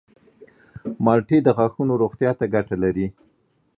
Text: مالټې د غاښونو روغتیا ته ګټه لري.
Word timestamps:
مالټې 1.05 1.37
د 1.43 1.47
غاښونو 1.57 1.93
روغتیا 2.01 2.31
ته 2.39 2.45
ګټه 2.53 2.75
لري. 2.83 3.07